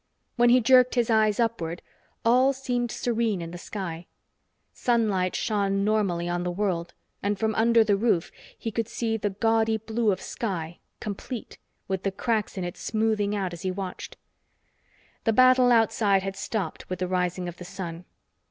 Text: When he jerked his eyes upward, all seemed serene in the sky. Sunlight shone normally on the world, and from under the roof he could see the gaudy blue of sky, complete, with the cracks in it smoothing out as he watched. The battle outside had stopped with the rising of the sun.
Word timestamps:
When 0.35 0.49
he 0.49 0.61
jerked 0.61 0.95
his 0.95 1.11
eyes 1.11 1.39
upward, 1.39 1.83
all 2.25 2.53
seemed 2.53 2.89
serene 2.89 3.39
in 3.39 3.51
the 3.51 3.59
sky. 3.59 4.07
Sunlight 4.73 5.35
shone 5.35 5.85
normally 5.85 6.27
on 6.27 6.41
the 6.43 6.49
world, 6.49 6.95
and 7.21 7.37
from 7.37 7.53
under 7.53 7.83
the 7.83 7.95
roof 7.95 8.31
he 8.57 8.71
could 8.71 8.87
see 8.87 9.15
the 9.15 9.29
gaudy 9.29 9.77
blue 9.77 10.11
of 10.11 10.19
sky, 10.19 10.79
complete, 10.99 11.59
with 11.87 12.01
the 12.01 12.11
cracks 12.11 12.57
in 12.57 12.63
it 12.63 12.77
smoothing 12.77 13.35
out 13.35 13.53
as 13.53 13.61
he 13.61 13.69
watched. 13.69 14.17
The 15.25 15.33
battle 15.33 15.71
outside 15.71 16.23
had 16.23 16.35
stopped 16.35 16.89
with 16.89 16.97
the 16.97 17.07
rising 17.07 17.47
of 17.47 17.57
the 17.57 17.63
sun. 17.65 18.05